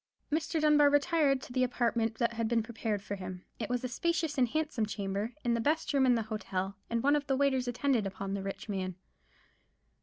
[0.31, 0.59] Mr.
[0.59, 3.45] Dunbar retired to the apartment that had been prepared for him.
[3.59, 7.15] It was a spacious and handsome chamber, the best room in the hotel; and one
[7.15, 8.95] of the waiters attended upon the rich man.